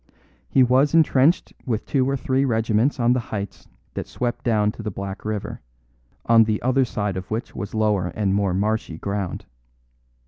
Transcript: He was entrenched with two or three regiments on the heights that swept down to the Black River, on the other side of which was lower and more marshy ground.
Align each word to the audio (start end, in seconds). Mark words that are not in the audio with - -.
He 0.49 0.63
was 0.63 0.95
entrenched 0.95 1.53
with 1.63 1.85
two 1.85 2.09
or 2.09 2.17
three 2.17 2.43
regiments 2.43 2.99
on 2.99 3.13
the 3.13 3.19
heights 3.19 3.67
that 3.93 4.07
swept 4.07 4.43
down 4.43 4.71
to 4.71 4.81
the 4.81 4.89
Black 4.89 5.23
River, 5.23 5.61
on 6.25 6.45
the 6.45 6.59
other 6.63 6.85
side 6.85 7.17
of 7.17 7.29
which 7.29 7.55
was 7.55 7.75
lower 7.75 8.07
and 8.15 8.33
more 8.33 8.55
marshy 8.55 8.97
ground. 8.97 9.45